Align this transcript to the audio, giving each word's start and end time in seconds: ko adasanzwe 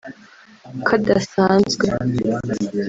ko 0.85 0.89
adasanzwe 0.97 1.85